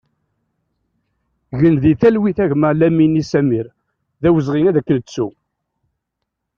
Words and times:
Gen 1.59 1.75
di 1.83 1.93
talwit 2.01 2.37
a 2.43 2.45
gma 2.51 2.69
Lamini 2.79 3.23
Samir, 3.31 3.67
d 4.21 4.23
awezɣi 4.27 4.61
ad 4.67 4.77
k-nettu! 4.81 5.27